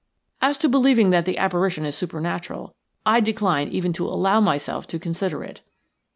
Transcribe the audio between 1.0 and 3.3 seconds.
that the apparition is supernatural, I